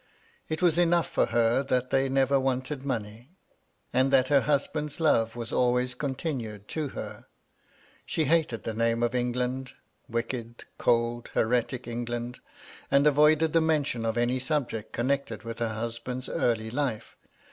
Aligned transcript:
It 0.49 0.63
was 0.63 0.79
enough 0.79 1.05
for 1.07 1.27
her 1.27 1.61
that 1.61 1.91
they 1.91 2.09
never 2.09 2.39
wanted 2.39 2.83
money, 2.83 3.35
and 3.93 4.09
that 4.11 4.29
her 4.29 4.41
husband's 4.41 4.99
love 4.99 5.35
was 5.35 5.51
always 5.53 5.93
continued 5.93 6.67
to 6.69 6.87
her. 6.97 7.27
She 8.03 8.23
hated 8.25 8.63
the 8.63 8.73
name 8.73 9.03
of 9.03 9.13
England— 9.13 9.73
wicked, 10.09 10.65
cold, 10.79 11.29
heretic 11.35 11.87
England— 11.87 12.39
and 12.89 13.05
avoided 13.05 13.53
the 13.53 13.61
mention 13.61 14.03
of 14.03 14.17
any 14.17 14.39
subjects 14.39 14.89
connected 14.91 15.43
with 15.43 15.59
her 15.59 15.69
husband's 15.75 16.27
early 16.29 16.71
life. 16.71 17.15